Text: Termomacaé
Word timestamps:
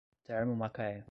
Termomacaé 0.27 0.99